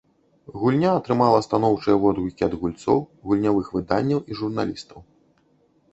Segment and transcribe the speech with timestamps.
[0.61, 4.99] Гульня атрымала станоўчыя водгукі ад гульцоў, гульнявых выданняў і журналістаў.